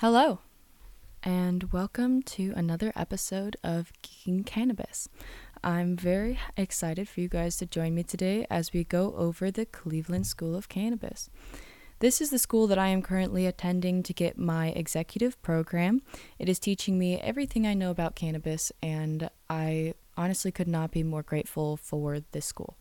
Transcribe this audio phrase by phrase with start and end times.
[0.00, 0.38] Hello,
[1.22, 5.10] and welcome to another episode of Geeking Cannabis.
[5.62, 9.66] I'm very excited for you guys to join me today as we go over the
[9.66, 11.28] Cleveland School of Cannabis.
[11.98, 16.00] This is the school that I am currently attending to get my executive program.
[16.38, 21.02] It is teaching me everything I know about cannabis, and I honestly could not be
[21.02, 22.78] more grateful for this school.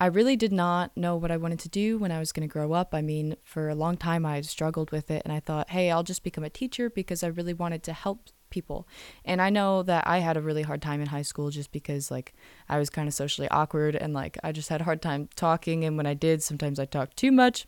[0.00, 2.52] I really did not know what I wanted to do when I was going to
[2.52, 2.94] grow up.
[2.94, 6.02] I mean, for a long time I struggled with it and I thought, hey, I'll
[6.02, 8.88] just become a teacher because I really wanted to help people.
[9.26, 12.10] And I know that I had a really hard time in high school just because
[12.10, 12.32] like
[12.66, 15.84] I was kind of socially awkward and like I just had a hard time talking
[15.84, 17.66] and when I did, sometimes I talked too much.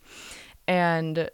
[0.67, 1.29] And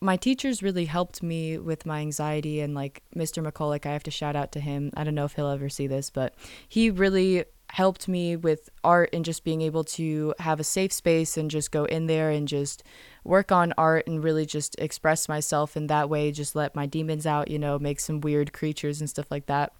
[0.00, 3.44] my teachers really helped me with my anxiety and like Mr.
[3.44, 4.92] McCulloch, I have to shout out to him.
[4.96, 6.36] I don't know if he'll ever see this, but
[6.68, 11.36] he really helped me with art and just being able to have a safe space
[11.36, 12.82] and just go in there and just
[13.24, 17.26] work on art and really just express myself in that way, just let my demons
[17.26, 19.72] out, you know, make some weird creatures and stuff like that.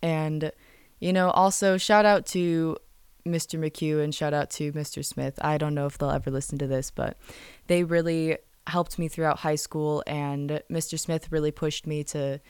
[0.00, 0.52] And,
[1.00, 2.76] you know, also shout out to
[3.26, 3.58] Mr.
[3.58, 5.04] McHugh and shout out to Mr.
[5.04, 5.38] Smith.
[5.42, 7.16] I don't know if they'll ever listen to this, but
[7.66, 10.98] they really helped me throughout high school and Mr.
[10.98, 12.40] Smith really pushed me to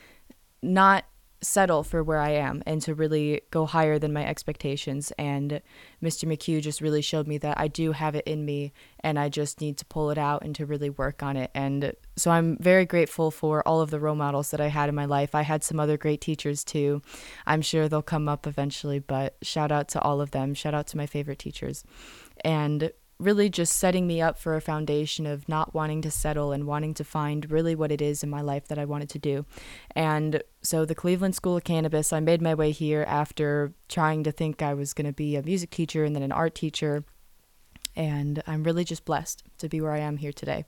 [0.62, 1.04] not
[1.42, 5.12] settle for where I am and to really go higher than my expectations.
[5.18, 5.60] And
[6.02, 6.24] Mr.
[6.24, 9.60] McHugh just really showed me that I do have it in me and I just
[9.60, 11.50] need to pull it out and to really work on it.
[11.54, 14.94] And so I'm very grateful for all of the role models that I had in
[14.94, 15.34] my life.
[15.34, 17.02] I had some other great teachers too.
[17.46, 20.54] I'm sure they'll come up eventually, but shout out to all of them.
[20.54, 21.84] Shout out to my favorite teachers.
[22.44, 22.92] And
[23.22, 26.94] really just setting me up for a foundation of not wanting to settle and wanting
[26.94, 29.46] to find really what it is in my life that I wanted to do.
[29.94, 34.32] And so, the Cleveland School of Cannabis, I made my way here after trying to
[34.32, 37.04] think I was going to be a music teacher and then an art teacher.
[37.94, 40.64] And I'm really just blessed to be where I am here today.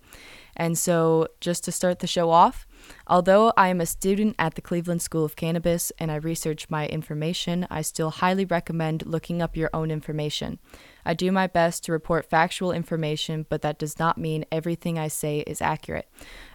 [0.56, 2.66] And so, just to start the show off,
[3.06, 6.86] although I am a student at the Cleveland School of Cannabis and I research my
[6.86, 10.58] information, I still highly recommend looking up your own information.
[11.04, 15.08] I do my best to report factual information, but that does not mean everything I
[15.08, 16.08] say is accurate.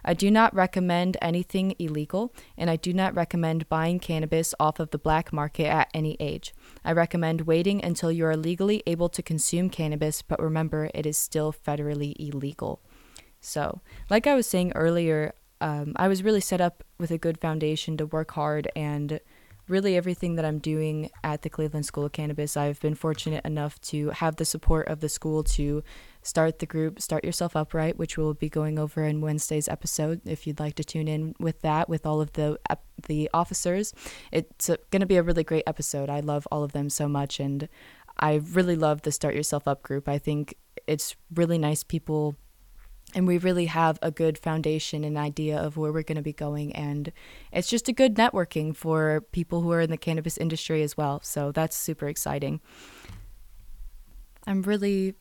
[0.04, 4.90] I do not recommend anything illegal, and I do not recommend buying cannabis off of
[4.90, 6.52] the black market at any age.
[6.84, 11.16] I recommend waiting until you are legally able to consume cannabis, but remember, it is
[11.16, 12.80] still federally illegal.
[13.40, 17.38] So, like I was saying earlier, um, I was really set up with a good
[17.38, 19.20] foundation to work hard and
[19.70, 23.80] really everything that I'm doing at the Cleveland School of Cannabis, I've been fortunate enough
[23.82, 25.82] to have the support of the school to
[26.22, 30.20] start the group Start Yourself Upright, which we'll be going over in Wednesday's episode.
[30.24, 32.58] If you'd like to tune in with that, with all of the
[33.06, 33.94] the officers,
[34.32, 36.10] it's going to be a really great episode.
[36.10, 37.68] I love all of them so much, and
[38.18, 40.08] I really love the Start Yourself Up group.
[40.08, 40.56] I think
[40.86, 42.36] it's really nice people
[43.14, 46.32] and we really have a good foundation and idea of where we're going to be
[46.32, 46.72] going.
[46.74, 47.12] And
[47.52, 51.20] it's just a good networking for people who are in the cannabis industry as well.
[51.22, 52.60] So that's super exciting.
[54.46, 55.14] I'm really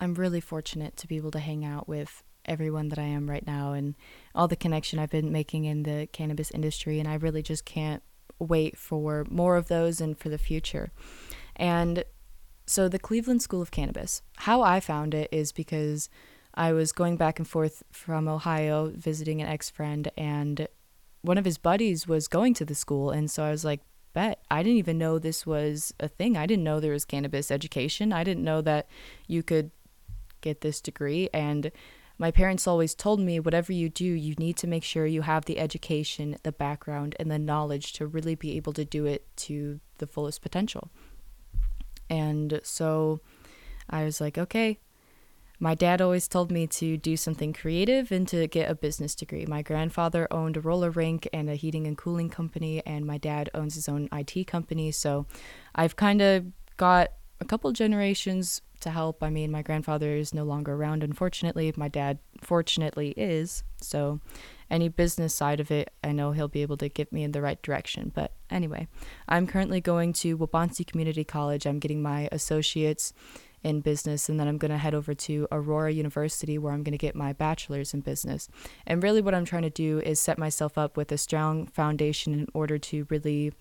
[0.00, 3.46] i'm really fortunate to be able to hang out with everyone that i am right
[3.46, 3.94] now and
[4.34, 6.98] all the connection i've been making in the cannabis industry.
[6.98, 8.02] And i really just can't
[8.38, 10.90] wait for more of those and for the future.
[11.54, 12.04] And
[12.66, 16.08] so the cleveland school of cannabis how i found it is because
[16.54, 20.68] I was going back and forth from Ohio visiting an ex friend, and
[21.22, 23.10] one of his buddies was going to the school.
[23.10, 23.80] And so I was like,
[24.14, 24.44] bet.
[24.50, 26.36] I didn't even know this was a thing.
[26.36, 28.12] I didn't know there was cannabis education.
[28.12, 28.88] I didn't know that
[29.26, 29.70] you could
[30.40, 31.28] get this degree.
[31.34, 31.70] And
[32.16, 35.44] my parents always told me whatever you do, you need to make sure you have
[35.44, 39.80] the education, the background, and the knowledge to really be able to do it to
[39.98, 40.90] the fullest potential.
[42.08, 43.20] And so
[43.90, 44.78] I was like, okay,
[45.60, 49.46] my dad always told me to do something creative and to get a business degree.
[49.46, 53.50] My grandfather owned a roller rink and a heating and cooling company, and my dad
[53.54, 54.90] owns his own IT company.
[54.90, 55.26] So
[55.74, 59.22] I've kind of got a couple generations to help.
[59.22, 61.72] I mean, my grandfather is no longer around, unfortunately.
[61.76, 63.64] My dad, fortunately, is.
[63.80, 64.20] So
[64.70, 67.42] any business side of it, I know he'll be able to get me in the
[67.42, 68.12] right direction.
[68.14, 68.88] But anyway,
[69.28, 71.66] I'm currently going to Waubonsee Community College.
[71.66, 73.12] I'm getting my associates
[73.64, 76.92] in business and then I'm going to head over to Aurora University where I'm going
[76.92, 78.48] to get my bachelor's in business.
[78.86, 82.34] And really what I'm trying to do is set myself up with a strong foundation
[82.34, 83.52] in order to really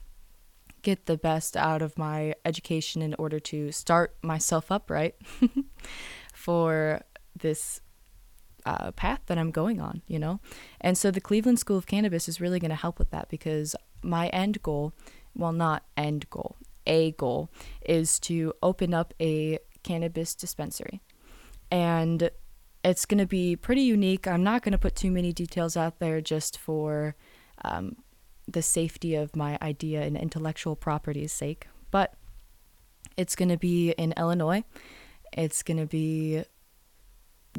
[0.81, 5.15] get the best out of my education in order to start myself up right
[6.33, 7.01] for
[7.39, 7.79] this
[8.65, 10.41] uh, path that I'm going on, you know?
[10.81, 13.75] And so the Cleveland School of Cannabis is really going to help with that because
[14.01, 14.93] my end goal,
[15.33, 17.49] well, not end goal, a goal
[17.85, 21.01] is to open up a cannabis dispensary.
[21.69, 22.29] And
[22.83, 24.27] it's going to be pretty unique.
[24.27, 27.15] I'm not going to put too many details out there just for
[27.63, 27.95] um,
[28.47, 32.15] the safety of my idea and intellectual property's sake, but
[33.15, 34.63] it's going to be in Illinois.
[35.31, 36.43] It's going to be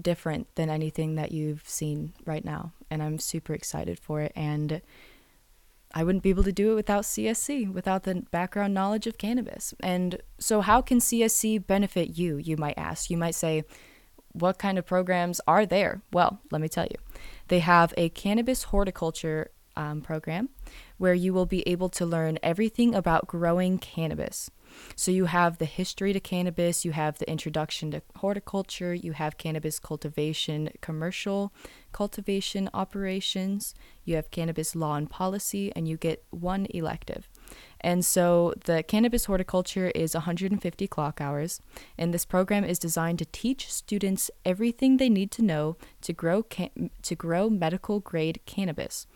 [0.01, 4.33] different than anything that you've seen right now, and I'm super excited for it.
[4.37, 4.83] And
[5.95, 9.73] I wouldn't be able to do it without CSC, without the background knowledge of cannabis.
[9.81, 12.37] And so, how can CSC benefit you?
[12.37, 13.11] You might ask.
[13.11, 13.63] You might say,
[14.33, 16.03] what kind of programs are there?
[16.13, 16.97] Well, let me tell you.
[17.47, 20.49] They have a cannabis horticulture um, program
[20.99, 24.51] where you will be able to learn everything about growing cannabis.
[24.97, 29.39] So you have the history to cannabis, you have the introduction to horticulture, you have
[29.39, 31.53] cannabis cultivation, commercial
[31.93, 33.75] cultivation operations,
[34.05, 37.29] you have cannabis law and policy, and you get one elective.
[37.81, 41.61] And so the cannabis horticulture is 150 clock hours,
[41.99, 46.43] and this program is designed to teach students everything they need to know to grow
[47.03, 49.07] to grow medical grade cannabis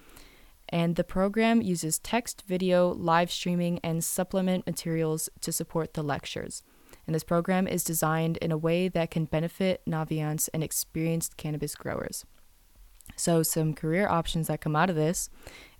[0.68, 6.62] and the program uses text, video, live streaming, and supplement materials to support the lectures.
[7.06, 11.74] And this program is designed in a way that can benefit Naviance and experienced cannabis
[11.74, 12.24] growers.
[13.16, 15.30] So, some career options that come out of this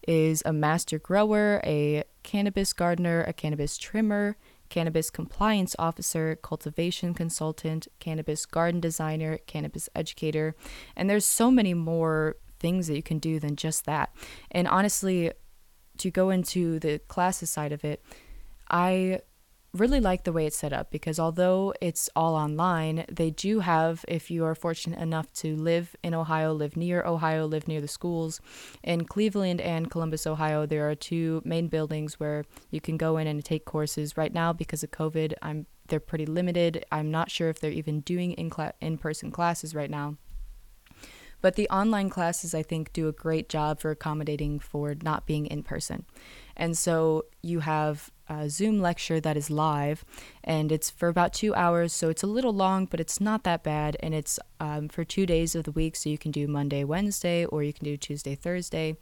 [0.07, 4.37] is a master grower, a cannabis gardener, a cannabis trimmer,
[4.69, 10.55] cannabis compliance officer, cultivation consultant, cannabis garden designer, cannabis educator,
[10.97, 14.15] and there's so many more things that you can do than just that.
[14.51, 15.33] And honestly,
[15.99, 18.03] to go into the classes side of it,
[18.71, 19.21] I
[19.75, 24.05] really like the way it's set up because although it's all online, they do have,
[24.09, 27.89] if you are fortunate enough to live in Ohio, live near Ohio, live near the
[27.89, 28.41] schools,
[28.83, 33.27] in Cleveland and Columbus, Ohio, there are two main buildings where you can go in
[33.27, 34.17] and take courses.
[34.17, 36.85] Right now, because of COVID, I'm they're pretty limited.
[36.93, 38.51] I'm not sure if they're even doing in
[38.81, 40.17] in-person classes right now.
[41.41, 45.47] But the online classes, I think, do a great job for accommodating for not being
[45.47, 46.05] in person.
[46.57, 50.05] And so you have a Zoom lecture that is live,
[50.45, 53.63] and it's for about two hours, so it's a little long, but it's not that
[53.63, 53.97] bad.
[54.01, 57.45] And it's um, for two days of the week, so you can do Monday, Wednesday,
[57.45, 58.97] or you can do Tuesday, Thursday.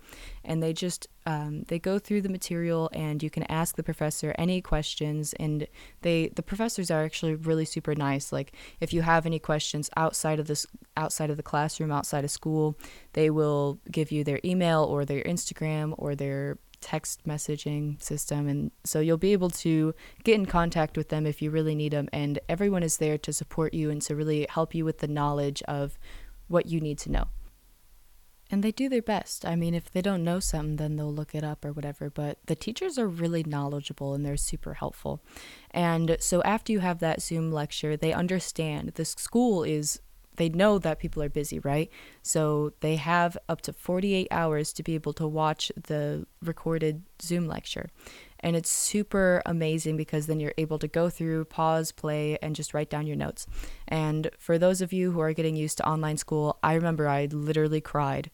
[0.44, 4.34] And they just um, they go through the material, and you can ask the professor
[4.38, 5.32] any questions.
[5.34, 5.66] And
[6.02, 8.32] they the professors are actually really super nice.
[8.32, 12.30] Like if you have any questions outside of this outside of the classroom, outside of
[12.30, 12.78] school,
[13.12, 18.48] they will give you their email or their Instagram or their text messaging system.
[18.48, 19.94] And so you'll be able to
[20.24, 22.08] get in contact with them if you really need them.
[22.12, 25.62] And everyone is there to support you and to really help you with the knowledge
[25.64, 25.98] of
[26.48, 27.28] what you need to know.
[28.48, 29.44] And they do their best.
[29.44, 32.08] I mean, if they don't know something, then they'll look it up or whatever.
[32.10, 35.20] But the teachers are really knowledgeable and they're super helpful.
[35.72, 40.00] And so after you have that Zoom lecture, they understand the school is
[40.36, 41.90] they know that people are busy, right?
[42.22, 47.46] So they have up to 48 hours to be able to watch the recorded Zoom
[47.46, 47.88] lecture.
[48.40, 52.74] And it's super amazing because then you're able to go through, pause, play, and just
[52.74, 53.46] write down your notes.
[53.88, 57.26] And for those of you who are getting used to online school, I remember I
[57.26, 58.30] literally cried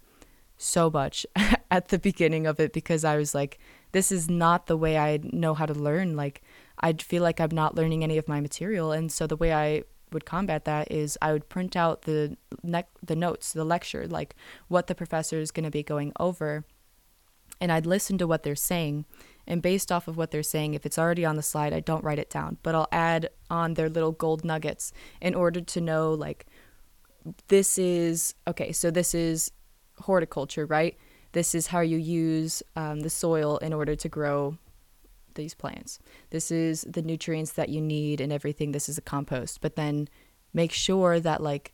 [0.58, 1.26] so much
[1.70, 3.58] at the beginning of it because I was like,
[3.93, 6.16] this is not the way I know how to learn.
[6.16, 6.43] Like,
[6.81, 8.93] I feel like I'm not learning any of my material.
[8.93, 13.17] And so the way I would combat that is I would print out the the
[13.17, 14.35] notes, the lecture, like
[14.69, 16.64] what the professor is going to be going over,
[17.61, 19.05] and I'd listen to what they're saying.
[19.46, 22.05] And based off of what they're saying, if it's already on the slide, I don't
[22.05, 26.13] write it down, but I'll add on their little gold nuggets in order to know
[26.13, 26.46] like
[27.48, 28.72] this is okay.
[28.72, 29.51] So this is
[29.98, 30.96] horticulture, right?
[31.32, 34.58] This is how you use um, the soil in order to grow
[35.34, 35.98] these plants.
[36.31, 38.72] This is the nutrients that you need and everything.
[38.72, 39.60] This is a compost.
[39.60, 40.08] But then
[40.53, 41.72] make sure that like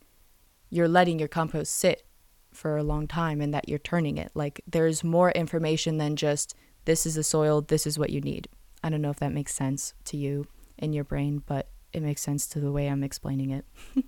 [0.71, 2.05] you're letting your compost sit
[2.53, 4.31] for a long time and that you're turning it.
[4.35, 8.49] Like there's more information than just this is the soil, this is what you need.
[8.83, 10.47] I don't know if that makes sense to you
[10.79, 13.65] in your brain, but it makes sense to the way I'm explaining it.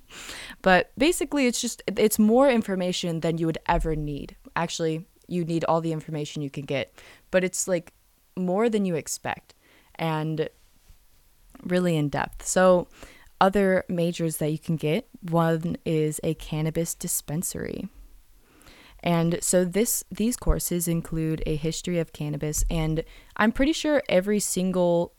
[0.62, 4.36] but basically it's just it's more information than you would ever need.
[4.54, 6.92] Actually, you need all the information you can get,
[7.30, 7.92] but it's like
[8.36, 9.54] more than you expect
[9.94, 10.48] and
[11.62, 12.46] really in depth.
[12.46, 12.88] So,
[13.40, 17.88] other majors that you can get one is a cannabis dispensary.
[19.02, 23.02] And so this these courses include a history of cannabis and
[23.36, 25.14] I'm pretty sure every single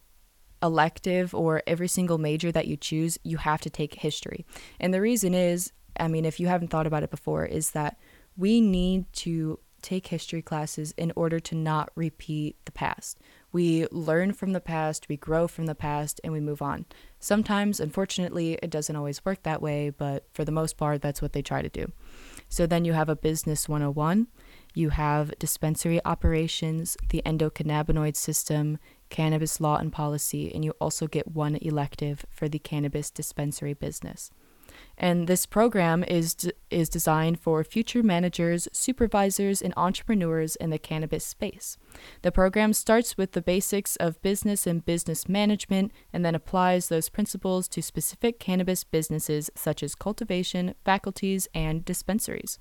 [0.61, 4.45] elective or every single major that you choose, you have to take history.
[4.79, 7.97] And the reason is, I mean, if you haven't thought about it before, is that
[8.37, 13.19] we need to take history classes in order to not repeat the past.
[13.51, 16.85] We learn from the past, we grow from the past, and we move on.
[17.19, 21.33] Sometimes, unfortunately, it doesn't always work that way, but for the most part, that's what
[21.33, 21.91] they try to do.
[22.47, 24.27] So then you have a Business 101,
[24.73, 28.77] you have dispensary operations, the endocannabinoid system,
[29.09, 34.31] cannabis law and policy, and you also get one elective for the cannabis dispensary business.
[35.01, 40.77] And this program is d- is designed for future managers, supervisors, and entrepreneurs in the
[40.77, 41.79] cannabis space.
[42.21, 47.09] The program starts with the basics of business and business management and then applies those
[47.09, 52.59] principles to specific cannabis businesses such as cultivation, faculties, and dispensaries.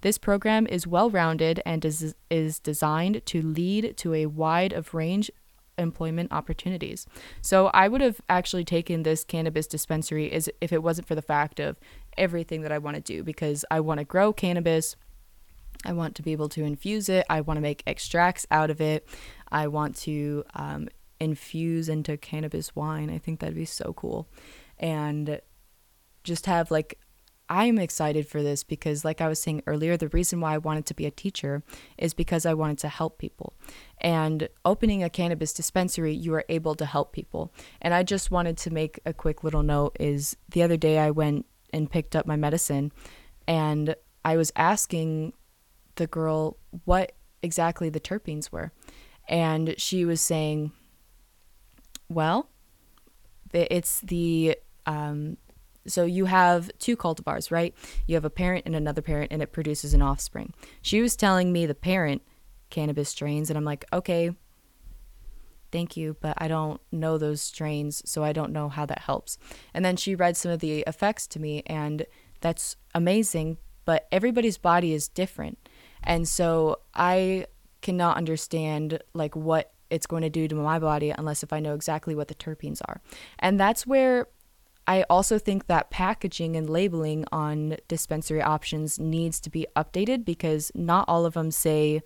[0.00, 5.30] This program is well-rounded and is, is designed to lead to a wide of range
[5.82, 7.06] employment opportunities.
[7.42, 11.22] So I would have actually taken this cannabis dispensary as if it wasn't for the
[11.22, 11.78] fact of
[12.16, 14.96] everything that I want to do because I want to grow cannabis.
[15.84, 17.26] I want to be able to infuse it.
[17.28, 19.08] I want to make extracts out of it.
[19.50, 23.10] I want to um, infuse into cannabis wine.
[23.10, 24.28] I think that'd be so cool.
[24.78, 25.40] And
[26.24, 26.98] just have like
[27.52, 30.86] I'm excited for this because, like I was saying earlier, the reason why I wanted
[30.86, 31.62] to be a teacher
[31.98, 33.52] is because I wanted to help people.
[34.00, 37.52] And opening a cannabis dispensary, you are able to help people.
[37.82, 41.10] And I just wanted to make a quick little note is the other day I
[41.10, 41.44] went
[41.74, 42.90] and picked up my medicine
[43.46, 45.34] and I was asking
[45.96, 46.56] the girl
[46.86, 48.72] what exactly the terpenes were.
[49.28, 50.72] And she was saying,
[52.08, 52.48] well,
[53.52, 54.56] it's the
[54.86, 55.36] um,
[55.86, 57.74] so you have two cultivars, right?
[58.06, 60.52] You have a parent and another parent, and it produces an offspring.
[60.80, 62.22] She was telling me the parent
[62.70, 64.30] cannabis strains, and I'm like, okay,
[65.70, 69.38] thank you, but I don't know those strains, so I don't know how that helps.
[69.74, 72.06] And then she read some of the effects to me, and
[72.40, 75.68] that's amazing, but everybody's body is different.
[76.04, 77.46] And so I
[77.80, 81.74] cannot understand like what it's going to do to my body unless if I know
[81.74, 83.00] exactly what the terpenes are.
[83.38, 84.28] And that's where
[84.86, 90.72] I also think that packaging and labeling on dispensary options needs to be updated because
[90.74, 92.02] not all of them say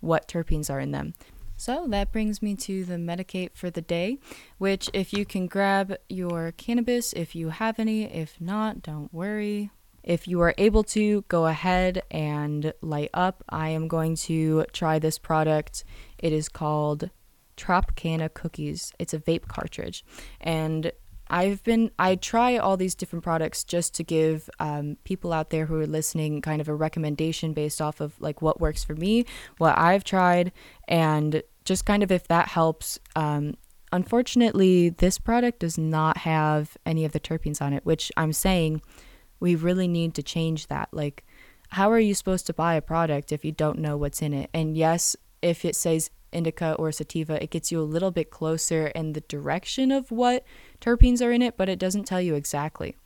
[0.00, 1.14] what terpenes are in them.
[1.56, 4.18] So that brings me to the medicate for the day,
[4.58, 9.70] which if you can grab your cannabis if you have any, if not, don't worry.
[10.02, 13.42] If you are able to, go ahead and light up.
[13.48, 15.82] I am going to try this product.
[16.18, 17.10] It is called
[17.56, 18.92] Tropicana Cookies.
[18.98, 20.04] It's a vape cartridge.
[20.40, 20.92] And
[21.28, 25.66] I've been I try all these different products just to give um, people out there
[25.66, 29.24] who are listening kind of a recommendation based off of like what works for me,
[29.58, 30.52] what I've tried,
[30.86, 32.98] and just kind of if that helps.
[33.16, 33.54] Um,
[33.92, 38.82] unfortunately, this product does not have any of the terpenes on it, which I'm saying
[39.40, 40.88] we really need to change that.
[40.92, 41.24] Like,
[41.70, 44.50] how are you supposed to buy a product if you don't know what's in it?
[44.54, 48.88] And yes, if it says indica or sativa, it gets you a little bit closer
[48.88, 50.44] in the direction of what
[50.80, 52.96] terpenes are in it, but it doesn't tell you exactly.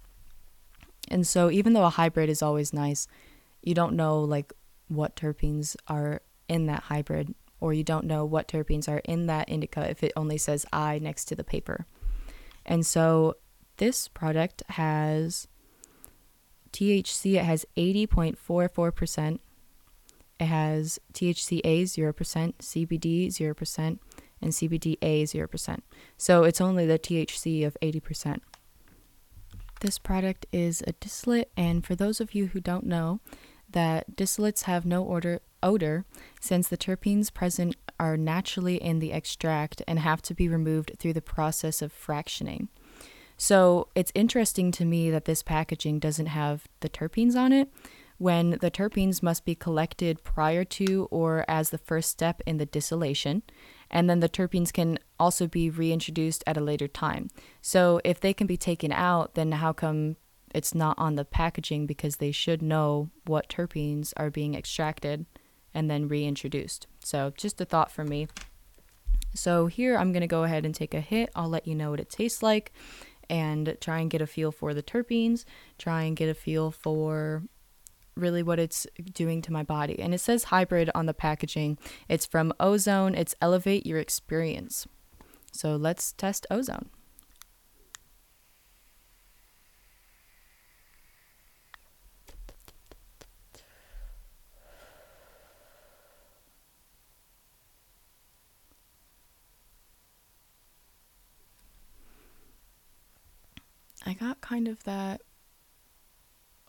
[1.08, 3.06] And so even though a hybrid is always nice,
[3.62, 4.52] you don't know like
[4.88, 9.48] what terpenes are in that hybrid or you don't know what terpenes are in that
[9.48, 11.86] indica if it only says I next to the paper.
[12.64, 13.36] And so
[13.76, 15.46] this product has
[16.72, 19.38] THC, it has 80.44%.
[20.40, 23.98] It has THCA 0%, CBD 0%,
[24.42, 25.78] and CBDA 0%.
[26.16, 28.40] So it's only the THC of 80%.
[29.80, 33.20] This product is a distillate, and for those of you who don't know,
[33.70, 36.04] that distillates have no order, odor
[36.40, 41.12] since the terpenes present are naturally in the extract and have to be removed through
[41.12, 42.68] the process of fractioning.
[43.36, 47.68] So it's interesting to me that this packaging doesn't have the terpenes on it
[48.20, 52.66] when the terpenes must be collected prior to or as the first step in the
[52.66, 53.42] distillation.
[53.90, 57.30] And then the terpenes can also be reintroduced at a later time.
[57.62, 60.16] So if they can be taken out, then how come
[60.54, 61.86] it's not on the packaging?
[61.86, 65.24] Because they should know what terpenes are being extracted
[65.72, 66.86] and then reintroduced.
[67.02, 68.28] So just a thought from me.
[69.34, 71.30] So here I'm going to go ahead and take a hit.
[71.34, 72.70] I'll let you know what it tastes like
[73.30, 75.46] and try and get a feel for the terpenes,
[75.78, 77.44] try and get a feel for
[78.16, 80.00] really what it's doing to my body.
[80.00, 81.78] And it says hybrid on the packaging.
[82.08, 84.86] It's from Ozone, it's Elevate Your Experience.
[85.52, 86.90] So let's test Ozone.
[104.06, 105.20] I got kind of that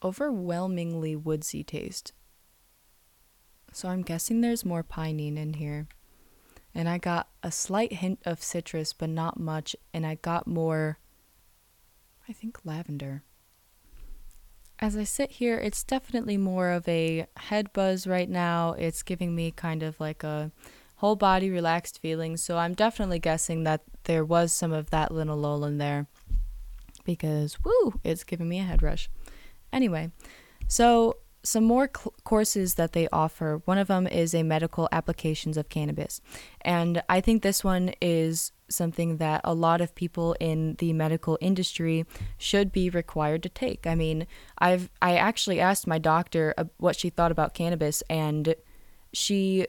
[0.04, 2.14] overwhelmingly woodsy taste.
[3.74, 5.88] So I'm guessing there's more pinene in here.
[6.74, 11.00] and I got a slight hint of citrus, but not much, and I got more,
[12.30, 13.24] I think, lavender.
[14.80, 18.74] As I sit here, it's definitely more of a head buzz right now.
[18.74, 20.52] It's giving me kind of like a
[20.98, 25.68] whole body relaxed feeling, so I'm definitely guessing that there was some of that linalool
[25.68, 26.08] in there
[27.04, 29.10] because, woo, it's giving me a head rush.
[29.74, 30.12] Anyway,
[30.68, 33.62] so some more cl- courses that they offer.
[33.66, 36.22] One of them is a medical applications of cannabis.
[36.62, 41.38] And I think this one is something that a lot of people in the medical
[41.42, 42.06] industry
[42.38, 43.86] should be required to take.
[43.88, 44.28] I mean,
[44.60, 48.56] I've I actually asked my doctor what she thought about cannabis and
[49.14, 49.68] she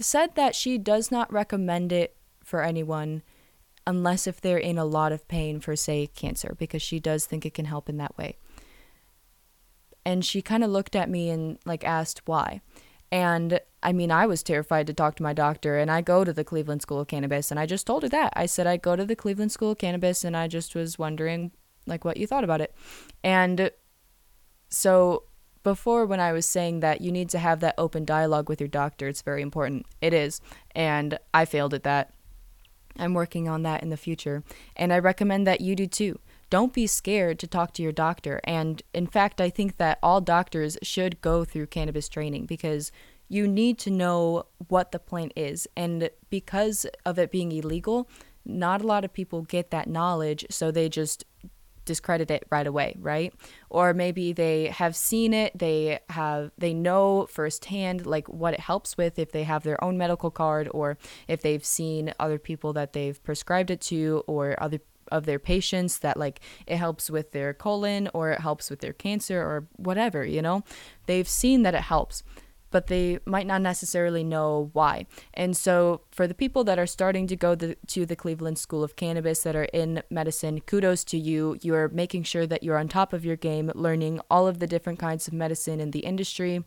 [0.00, 3.22] said that she does not recommend it for anyone
[3.86, 7.46] unless if they're in a lot of pain for say cancer because she does think
[7.46, 8.36] it can help in that way
[10.06, 12.60] and she kind of looked at me and like asked why.
[13.10, 16.32] And I mean, I was terrified to talk to my doctor, and I go to
[16.32, 18.32] the Cleveland School of Cannabis, and I just told her that.
[18.36, 21.50] I said I go to the Cleveland School of Cannabis, and I just was wondering,
[21.86, 22.74] like, what you thought about it.
[23.22, 23.70] And
[24.68, 25.24] so
[25.64, 28.68] before, when I was saying that you need to have that open dialogue with your
[28.68, 29.86] doctor, it's very important.
[30.00, 30.40] It is.
[30.74, 32.12] And I failed at that.
[32.98, 34.42] I'm working on that in the future.
[34.76, 36.18] And I recommend that you do too
[36.50, 38.40] don't be scared to talk to your doctor.
[38.44, 42.92] And in fact, I think that all doctors should go through cannabis training because
[43.28, 45.66] you need to know what the plant is.
[45.76, 48.08] And because of it being illegal,
[48.44, 51.24] not a lot of people get that knowledge, so they just
[51.86, 53.32] discredit it right away, right?
[53.70, 58.98] Or maybe they have seen it, they have they know firsthand like what it helps
[58.98, 62.92] with if they have their own medical card or if they've seen other people that
[62.92, 64.80] they've prescribed it to or other
[65.12, 68.92] of their patients that like it helps with their colon or it helps with their
[68.92, 70.64] cancer or whatever, you know?
[71.06, 72.22] They've seen that it helps,
[72.70, 75.06] but they might not necessarily know why.
[75.34, 78.82] And so for the people that are starting to go the, to the Cleveland School
[78.82, 81.58] of Cannabis that are in medicine, kudos to you.
[81.62, 84.98] You're making sure that you're on top of your game, learning all of the different
[84.98, 86.64] kinds of medicine in the industry.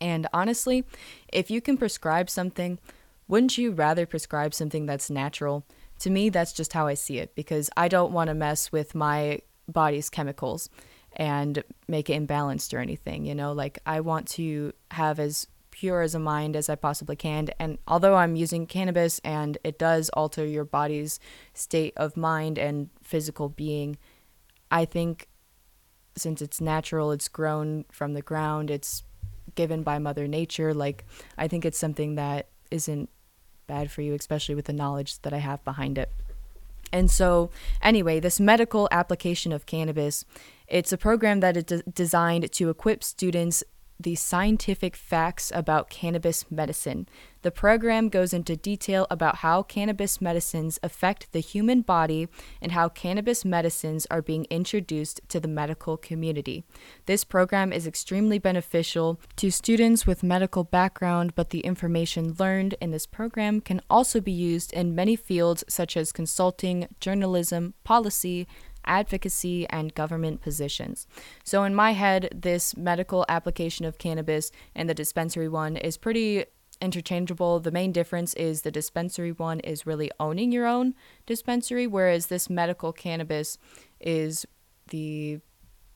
[0.00, 0.84] And honestly,
[1.32, 2.78] if you can prescribe something,
[3.28, 5.64] wouldn't you rather prescribe something that's natural?
[6.00, 8.94] to me, that's just how I see it because I don't want to mess with
[8.94, 10.68] my body's chemicals
[11.14, 13.24] and make it imbalanced or anything.
[13.24, 17.16] You know, like I want to have as pure as a mind as I possibly
[17.16, 17.48] can.
[17.58, 21.20] And although I'm using cannabis and it does alter your body's
[21.54, 23.96] state of mind and physical being,
[24.70, 25.28] I think
[26.16, 29.04] since it's natural, it's grown from the ground, it's
[29.54, 31.04] given by Mother Nature, like
[31.38, 33.08] I think it's something that isn't
[33.66, 36.10] bad for you, especially with the knowledge that I have behind it.
[36.92, 37.50] And so,
[37.82, 40.24] anyway, this medical application of cannabis,
[40.66, 43.62] it's a program that is designed to equip students
[44.02, 47.06] the scientific facts about cannabis medicine.
[47.42, 52.28] The program goes into detail about how cannabis medicines affect the human body
[52.60, 56.64] and how cannabis medicines are being introduced to the medical community.
[57.06, 62.90] This program is extremely beneficial to students with medical background, but the information learned in
[62.90, 68.46] this program can also be used in many fields such as consulting, journalism, policy,
[68.90, 71.06] advocacy, and government positions.
[71.44, 76.44] So, in my head, this medical application of cannabis and the dispensary one is pretty
[76.82, 77.60] interchangeable.
[77.60, 82.50] The main difference is the dispensary one is really owning your own dispensary, whereas this
[82.50, 83.56] medical cannabis
[84.00, 84.44] is
[84.88, 85.40] the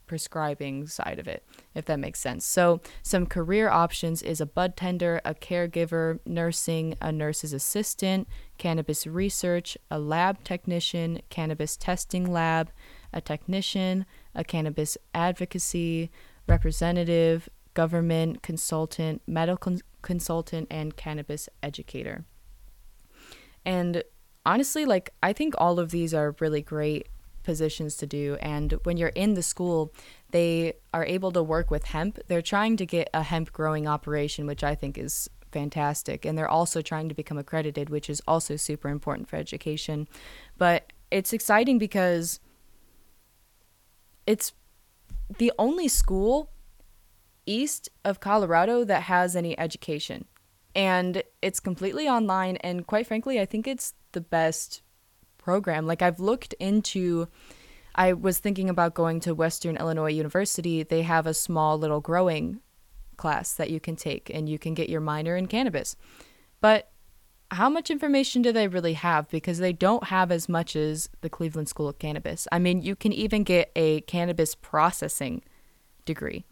[0.06, 2.44] prescribing side of it, if that makes sense.
[2.44, 9.06] So, some career options is a bud tender, a caregiver, nursing, a nurse's assistant, cannabis
[9.06, 12.70] research, a lab technician, cannabis testing lab,
[13.12, 16.10] a technician, a cannabis advocacy
[16.46, 22.24] representative, government consultant, medical consultant, and cannabis educator.
[23.64, 24.02] And
[24.44, 27.08] honestly, like, I think all of these are really great
[27.44, 28.36] positions to do.
[28.40, 29.92] And when you're in the school,
[30.30, 32.18] they are able to work with hemp.
[32.26, 36.24] They're trying to get a hemp growing operation, which I think is fantastic.
[36.24, 40.08] And they're also trying to become accredited, which is also super important for education.
[40.58, 42.40] But it's exciting because
[44.26, 44.52] it's
[45.38, 46.50] the only school
[47.46, 50.24] east of Colorado that has any education.
[50.74, 52.56] And it's completely online.
[52.56, 54.82] And quite frankly, I think it's the best
[55.44, 55.86] program.
[55.86, 57.28] Like I've looked into
[57.94, 60.82] I was thinking about going to Western Illinois University.
[60.82, 62.60] They have a small little growing
[63.16, 65.94] class that you can take and you can get your minor in cannabis.
[66.60, 66.90] But
[67.52, 69.28] how much information do they really have?
[69.28, 72.48] Because they don't have as much as the Cleveland School of Cannabis.
[72.50, 75.42] I mean, you can even get a cannabis processing
[76.04, 76.44] degree.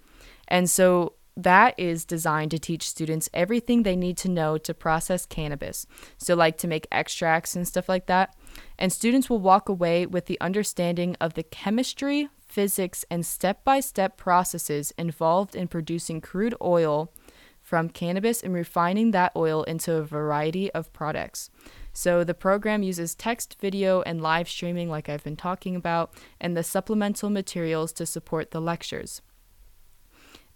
[0.47, 5.27] And so that is designed to teach students everything they need to know to process
[5.27, 5.87] cannabis.
[6.19, 8.37] So, like to make extracts and stuff like that.
[8.79, 13.81] And students will walk away with the understanding of the chemistry, physics, and step by
[13.81, 17.13] step processes involved in producing crude oil
[17.61, 21.49] from cannabis and refining that oil into a variety of products.
[21.93, 26.57] So the program uses text, video, and live streaming, like I've been talking about, and
[26.57, 29.23] the supplemental materials to support the lectures.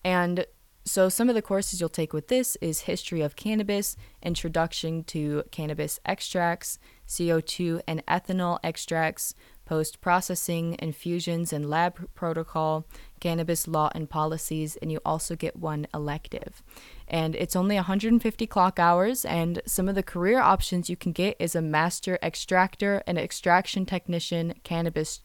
[0.05, 0.47] And
[0.85, 5.43] so some of the courses you'll take with this is History of Cannabis, Introduction to
[5.51, 12.87] Cannabis Extracts, CO2 and ethanol extracts, post processing, infusions and lab protocol,
[13.21, 16.63] cannabis law and policies, and you also get one elective.
[17.09, 21.37] And it's only 150 clock hours, and some of the career options you can get
[21.39, 25.21] is a master extractor, an extraction technician, cannabis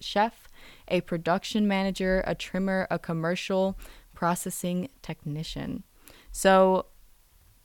[0.00, 0.48] chef,
[0.88, 3.78] a production manager, a trimmer, a commercial
[4.14, 5.84] processing technician.
[6.32, 6.86] So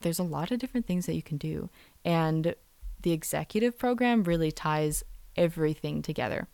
[0.01, 1.69] there's a lot of different things that you can do.
[2.05, 2.55] And
[3.07, 5.01] the executive program really ties
[5.37, 6.45] everything together.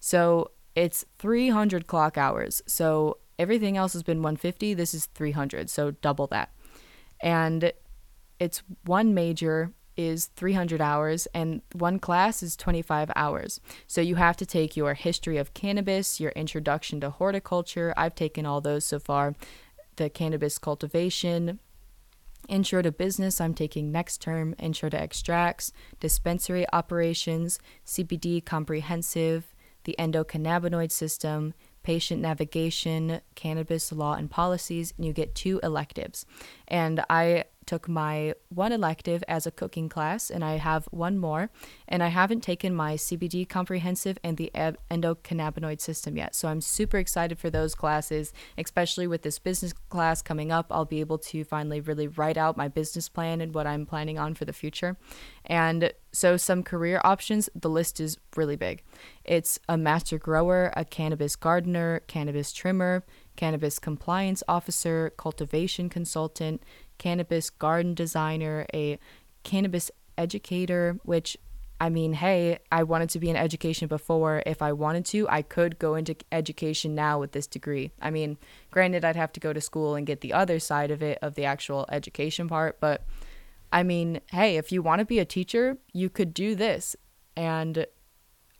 [0.00, 2.60] So it's 300 clock hours.
[2.66, 4.74] So everything else has been 150.
[4.74, 5.70] This is 300.
[5.70, 6.50] So double that.
[7.20, 7.72] And
[8.40, 13.60] it's one major is 300 hours and one class is 25 hours.
[13.86, 17.94] So you have to take your history of cannabis, your introduction to horticulture.
[17.96, 19.36] I've taken all those so far.
[19.94, 21.60] The cannabis cultivation,
[22.48, 29.96] Intro to Business, I'm taking next term, Intro to Extracts, Dispensary Operations, CBD Comprehensive, the
[29.98, 36.24] Endocannabinoid System, Patient Navigation, Cannabis Law and Policies, and you get two electives.
[36.68, 41.50] And I took my one elective as a cooking class, and I have one more.
[41.88, 46.34] And I haven't taken my CBD comprehensive and the endocannabinoid system yet.
[46.34, 50.66] So I'm super excited for those classes, especially with this business class coming up.
[50.70, 54.18] I'll be able to finally really write out my business plan and what I'm planning
[54.18, 54.96] on for the future.
[55.44, 58.82] And so, some career options, the list is really big.
[59.24, 63.02] It's a master grower, a cannabis gardener, cannabis trimmer,
[63.36, 66.62] cannabis compliance officer, cultivation consultant,
[67.02, 68.96] cannabis garden designer, a
[69.42, 71.36] cannabis educator, which
[71.80, 74.40] I mean, hey, I wanted to be in education before.
[74.46, 77.90] If I wanted to, I could go into education now with this degree.
[78.00, 78.38] I mean,
[78.70, 81.34] granted, I'd have to go to school and get the other side of it, of
[81.34, 82.78] the actual education part.
[82.78, 83.04] But
[83.72, 86.94] I mean, hey, if you want to be a teacher, you could do this.
[87.36, 87.84] And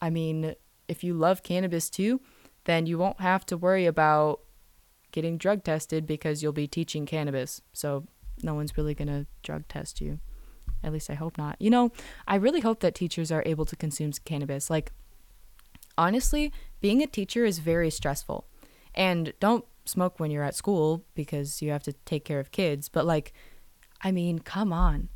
[0.01, 0.57] I mean,
[0.89, 2.21] if you love cannabis too,
[2.65, 4.41] then you won't have to worry about
[5.13, 7.63] getting drug tested because you'll be teaching cannabis.
[7.73, 8.05] So
[8.43, 10.21] no one's really going to drug test you.
[10.83, 11.57] At least I hope not.
[11.61, 11.93] You know,
[12.27, 14.71] I really hope that teachers are able to consume cannabis.
[14.71, 14.93] Like,
[15.97, 18.47] honestly, being a teacher is very stressful.
[18.95, 22.89] And don't smoke when you're at school because you have to take care of kids.
[22.89, 23.33] But, like,
[24.03, 25.09] I mean, come on.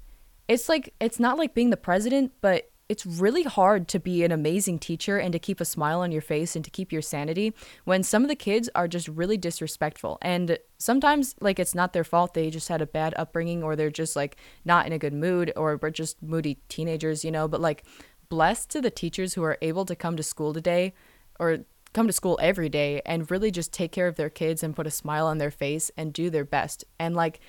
[0.48, 4.30] It's like, it's not like being the president, but it's really hard to be an
[4.30, 7.52] amazing teacher and to keep a smile on your face and to keep your sanity
[7.84, 10.18] when some of the kids are just really disrespectful.
[10.22, 12.34] And sometimes, like, it's not their fault.
[12.34, 15.52] They just had a bad upbringing or they're just, like, not in a good mood
[15.56, 17.48] or we're just moody teenagers, you know.
[17.48, 17.82] But, like,
[18.28, 20.94] blessed to the teachers who are able to come to school today
[21.40, 21.58] or
[21.92, 24.86] come to school every day and really just take care of their kids and put
[24.86, 26.84] a smile on their face and do their best.
[27.00, 27.40] And, like,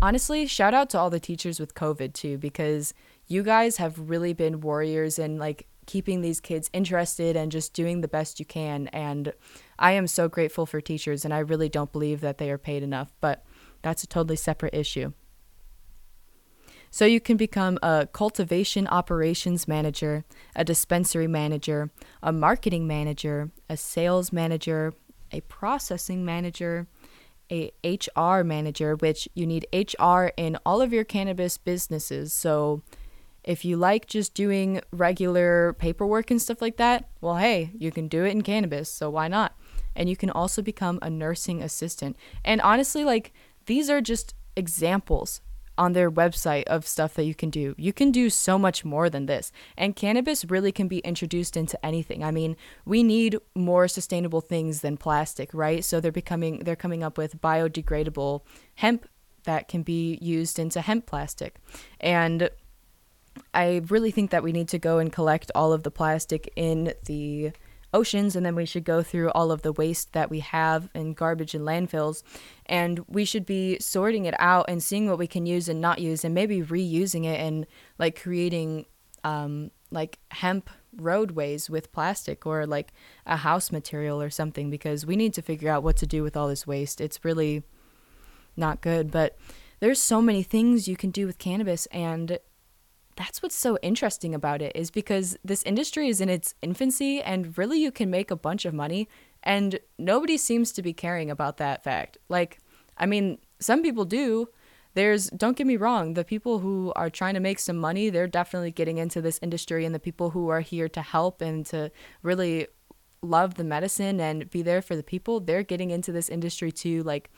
[0.00, 2.94] honestly, shout out to all the teachers with COVID, too, because
[3.26, 8.00] you guys have really been warriors in like keeping these kids interested and just doing
[8.00, 8.88] the best you can.
[8.88, 9.32] And
[9.78, 12.82] I am so grateful for teachers, and I really don't believe that they are paid
[12.82, 13.44] enough, but
[13.82, 15.12] that's a totally separate issue.
[16.90, 21.90] So you can become a cultivation operations manager, a dispensary manager,
[22.22, 24.94] a marketing manager, a sales manager,
[25.30, 26.86] a processing manager,
[27.50, 32.32] a HR manager, which you need HR in all of your cannabis businesses.
[32.32, 32.82] So
[33.46, 38.08] if you like just doing regular paperwork and stuff like that, well, hey, you can
[38.08, 39.56] do it in cannabis, so why not?
[39.94, 42.16] And you can also become a nursing assistant.
[42.44, 43.32] And honestly, like,
[43.66, 45.40] these are just examples
[45.78, 47.74] on their website of stuff that you can do.
[47.76, 49.52] You can do so much more than this.
[49.76, 52.24] And cannabis really can be introduced into anything.
[52.24, 55.84] I mean, we need more sustainable things than plastic, right?
[55.84, 58.40] So they're becoming they're coming up with biodegradable
[58.76, 59.06] hemp
[59.44, 61.56] that can be used into hemp plastic.
[62.00, 62.50] And
[63.54, 66.94] I really think that we need to go and collect all of the plastic in
[67.04, 67.52] the
[67.94, 71.14] oceans and then we should go through all of the waste that we have in
[71.14, 72.22] garbage and landfills
[72.66, 75.98] and we should be sorting it out and seeing what we can use and not
[75.98, 77.66] use and maybe reusing it and
[77.98, 78.84] like creating
[79.24, 82.92] um, like hemp roadways with plastic or like
[83.24, 86.36] a house material or something because we need to figure out what to do with
[86.36, 87.62] all this waste it's really
[88.56, 89.10] not good.
[89.10, 89.36] But
[89.80, 92.38] there's so many things you can do with cannabis and
[93.16, 97.56] that's what's so interesting about it is because this industry is in its infancy and
[97.58, 99.08] really you can make a bunch of money
[99.42, 102.18] and nobody seems to be caring about that fact.
[102.28, 102.58] Like,
[102.98, 104.48] I mean, some people do.
[104.94, 108.26] There's, don't get me wrong, the people who are trying to make some money, they're
[108.26, 111.90] definitely getting into this industry, and the people who are here to help and to
[112.22, 112.66] really
[113.20, 117.02] love the medicine and be there for the people, they're getting into this industry too.
[117.02, 117.30] Like,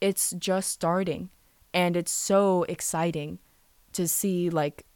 [0.00, 1.28] it's just starting,
[1.74, 3.38] and it's so exciting
[3.94, 4.86] to see, like,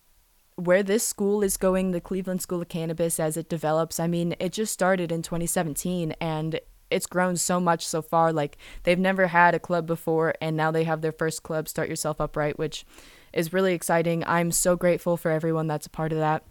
[0.56, 4.00] where this school is going, the Cleveland School of Cannabis, as it develops.
[4.00, 8.32] I mean, it just started in 2017 and it's grown so much so far.
[8.32, 11.88] Like, they've never had a club before, and now they have their first club, Start
[11.88, 12.84] Yourself Upright, which
[13.32, 14.24] is really exciting.
[14.26, 16.44] I'm so grateful for everyone that's a part of that.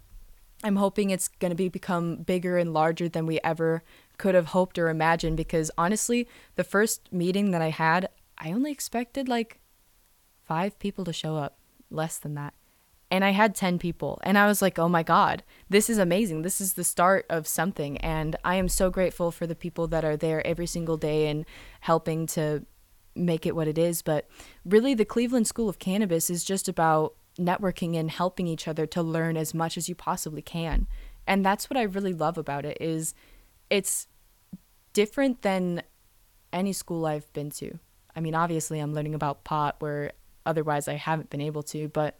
[0.64, 3.82] I'm hoping it's going to be become bigger and larger than we ever
[4.16, 8.72] could have hoped or imagined because honestly, the first meeting that I had, I only
[8.72, 9.60] expected like
[10.44, 11.58] five people to show up,
[11.90, 12.54] less than that
[13.10, 14.20] and I had 10 people.
[14.22, 16.42] And I was like, oh my God, this is amazing.
[16.42, 17.96] This is the start of something.
[17.98, 21.46] And I am so grateful for the people that are there every single day and
[21.80, 22.66] helping to
[23.14, 24.02] make it what it is.
[24.02, 24.28] But
[24.64, 29.02] really, the Cleveland School of Cannabis is just about networking and helping each other to
[29.02, 30.86] learn as much as you possibly can.
[31.26, 33.14] And that's what I really love about it is
[33.70, 34.08] it's
[34.92, 35.82] different than
[36.52, 37.78] any school I've been to.
[38.16, 40.12] I mean, obviously I'm learning about pot where
[40.48, 42.18] otherwise I haven't been able to, but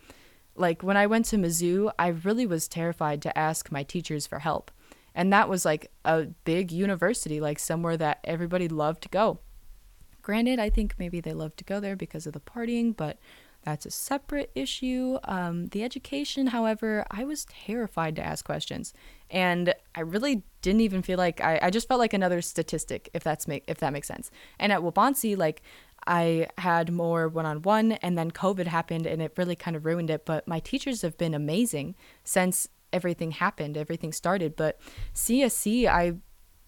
[0.55, 4.41] like when I went to Mizzou, I really was terrified to ask my teachers for
[4.41, 4.71] help.
[5.15, 9.41] And that was like a big university, like somewhere that everybody loved to go.
[10.23, 13.19] Granted, I think maybe they loved to go there because of the partying, but
[13.65, 15.19] that's a separate issue.
[15.25, 18.95] Um, the education, however, I was terrified to ask questions,
[19.31, 23.25] and I really didn't even feel like I, I just felt like another statistic, if
[23.25, 24.31] that's make if that makes sense.
[24.59, 25.63] And at Waubonsee, like
[26.09, 29.85] I had more one on one, and then COVID happened and it really kind of
[29.85, 30.25] ruined it.
[30.25, 31.95] But my teachers have been amazing
[32.25, 34.57] since everything happened, everything started.
[34.57, 34.81] But
[35.15, 36.15] CSC, I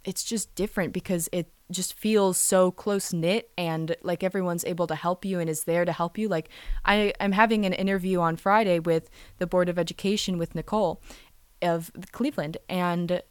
[0.04, 4.94] it's just different because it just feels so close knit and like everyone's able to
[4.94, 6.28] help you and is there to help you.
[6.28, 6.48] Like
[6.84, 11.02] I am having an interview on Friday with the Board of Education with Nicole
[11.62, 13.22] of Cleveland and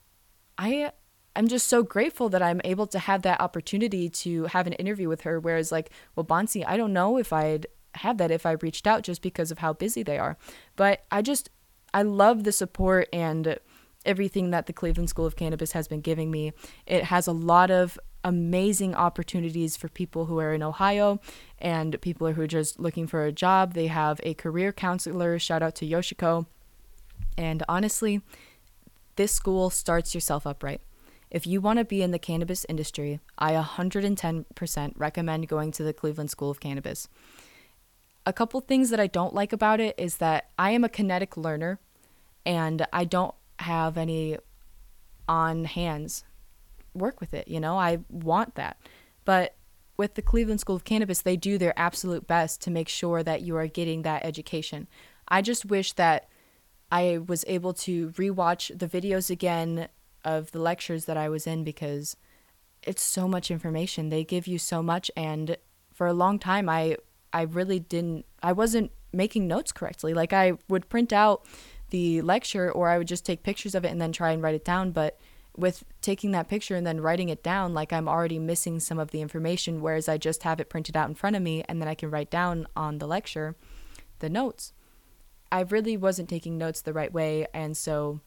[0.58, 0.92] I
[1.40, 5.08] I'm just so grateful that I'm able to have that opportunity to have an interview
[5.08, 5.40] with her.
[5.40, 9.22] Whereas, like, Waubonsee, I don't know if I'd have that if I reached out just
[9.22, 10.38] because of how busy they are.
[10.76, 11.50] But I just,
[11.94, 13.58] I love the support and
[14.06, 16.52] everything that the Cleveland School of Cannabis has been giving me.
[16.86, 21.22] It has a lot of amazing opportunities for people who are in Ohio
[21.58, 23.76] and people who are just looking for a job.
[23.76, 25.40] They have a career counselor.
[25.40, 26.48] Shout out to Yoshiko.
[27.38, 28.24] And honestly,
[29.16, 30.82] this school starts yourself upright.
[31.32, 35.94] If you want to be in the cannabis industry, I 110% recommend going to the
[35.94, 37.08] Cleveland School of Cannabis.
[38.26, 41.38] A couple things that I don't like about it is that I am a kinetic
[41.38, 41.80] learner
[42.46, 44.38] and I don't have any
[45.28, 46.24] on hands
[46.94, 47.78] work with it, you know?
[47.78, 48.78] I want that.
[49.24, 49.56] But
[49.98, 53.42] with the Cleveland School of Cannabis, they do their absolute best to make sure that
[53.42, 54.88] you are getting that education.
[55.28, 56.28] I just wish that
[56.92, 59.90] I was able to rewatch the videos again
[60.24, 62.16] of the lectures that I was in because
[62.84, 64.10] it's so much information.
[64.10, 65.58] They give you so much and
[65.94, 66.98] for a long time I
[67.32, 70.14] I really didn't I wasn't making notes correctly.
[70.14, 71.46] Like I would print out
[71.90, 74.56] the lecture or I would just take pictures of it and then try and write
[74.56, 75.20] it down, but
[75.58, 79.12] with taking that picture and then writing it down, like I'm already missing some of
[79.12, 81.88] the information, whereas I just have it printed out in front of me and then
[81.90, 83.56] I can write down on the lecture
[84.20, 84.74] the notes.
[85.52, 88.22] I really wasn't taking notes the right way, and so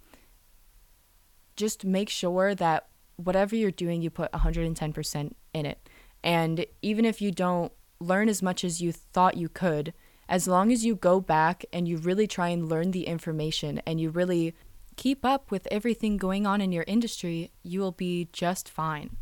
[1.57, 2.87] just make sure that
[3.17, 5.89] whatever you're doing, you put 110% in it.
[6.25, 9.93] And even if you don't learn as much as you thought you could,
[10.29, 14.01] as long as you go back and you really try and learn the information and
[14.01, 14.55] you really
[14.97, 19.17] keep up with everything going on in your industry, you will be just fine.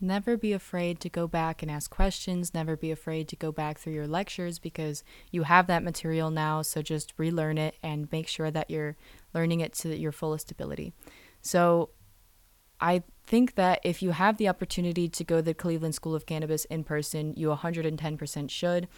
[0.00, 2.52] Never be afraid to go back and ask questions.
[2.52, 6.62] Never be afraid to go back through your lectures because you have that material now.
[6.62, 8.96] So just relearn it and make sure that you're
[9.32, 10.92] learning it to your fullest ability.
[11.40, 11.90] So
[12.80, 16.26] I think that if you have the opportunity to go to the Cleveland School of
[16.26, 18.88] Cannabis in person, you 110% should.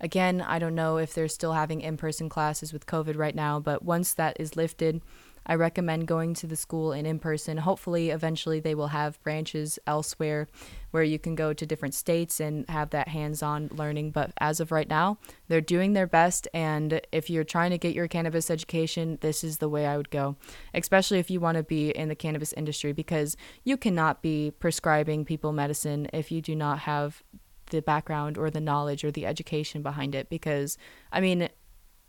[0.00, 3.60] Again, I don't know if they're still having in person classes with COVID right now,
[3.60, 5.02] but once that is lifted,
[5.48, 7.56] I recommend going to the school and in person.
[7.56, 10.46] Hopefully, eventually, they will have branches elsewhere
[10.90, 14.10] where you can go to different states and have that hands on learning.
[14.10, 16.48] But as of right now, they're doing their best.
[16.52, 20.10] And if you're trying to get your cannabis education, this is the way I would
[20.10, 20.36] go,
[20.74, 25.24] especially if you want to be in the cannabis industry, because you cannot be prescribing
[25.24, 27.22] people medicine if you do not have
[27.70, 30.78] the background or the knowledge or the education behind it because
[31.12, 31.48] I mean,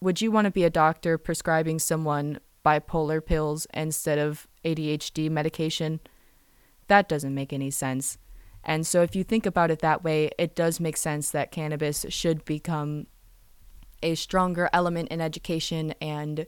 [0.01, 5.99] would you want to be a doctor prescribing someone bipolar pills instead of ADHD medication?
[6.87, 8.17] That doesn't make any sense.
[8.63, 12.05] And so, if you think about it that way, it does make sense that cannabis
[12.09, 13.07] should become
[14.03, 16.45] a stronger element in education and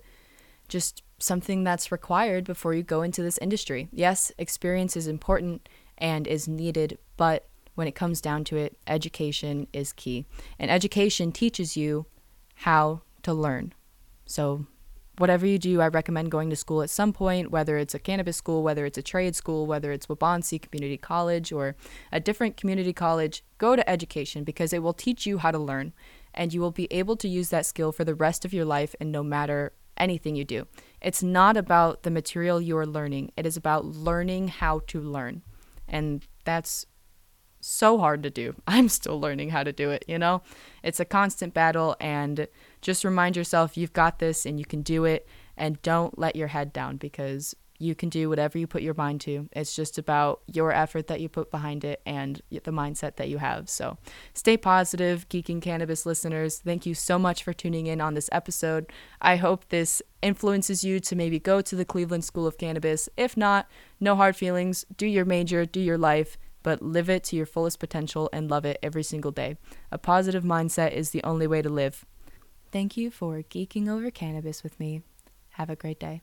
[0.67, 3.88] just something that's required before you go into this industry.
[3.91, 9.67] Yes, experience is important and is needed, but when it comes down to it, education
[9.71, 10.25] is key.
[10.60, 12.05] And education teaches you
[12.55, 13.73] how to learn.
[14.25, 14.65] So,
[15.17, 18.38] whatever you do, I recommend going to school at some point, whether it's a cannabis
[18.38, 21.76] school, whether it's a trade school, whether it's Waubonsee Community College or
[22.12, 25.93] a different community college, go to education because it will teach you how to learn
[26.34, 28.95] and you will be able to use that skill for the rest of your life
[29.00, 30.65] and no matter anything you do.
[31.02, 35.41] It's not about the material you are learning, it is about learning how to learn.
[35.88, 36.86] And that's
[37.60, 38.56] so hard to do.
[38.67, 40.41] I'm still learning how to do it, you know?
[40.84, 42.47] It's a constant battle, and
[42.82, 46.48] just remind yourself you've got this and you can do it, and don't let your
[46.48, 49.50] head down because you can do whatever you put your mind to.
[49.54, 53.39] It's just about your effort that you put behind it and the mindset that you
[53.39, 53.70] have.
[53.70, 53.98] So
[54.36, 56.60] stay positive, Geeking Cannabis listeners.
[56.60, 58.91] Thank you so much for tuning in on this episode.
[59.20, 63.10] I hope this influences you to maybe go to the Cleveland School of Cannabis.
[63.17, 63.67] If not,
[64.00, 64.86] no hard feelings.
[64.96, 68.65] Do your major, do your life but live it to your fullest potential and love
[68.65, 69.58] it every single day.
[69.91, 72.06] A positive mindset is the only way to live.
[72.71, 75.01] Thank you for geeking over cannabis with me.
[75.51, 76.21] Have a great day.